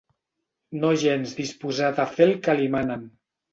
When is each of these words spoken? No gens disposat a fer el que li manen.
No 0.83 0.91
gens 1.03 1.35
disposat 1.41 2.03
a 2.07 2.07
fer 2.17 2.29
el 2.29 2.35
que 2.49 2.59
li 2.61 2.73
manen. 2.79 3.07